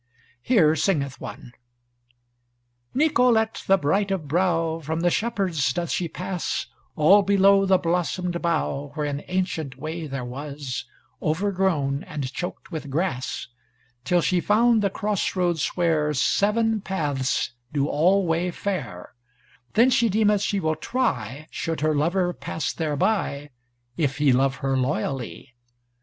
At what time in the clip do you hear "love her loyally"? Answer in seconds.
24.33-25.53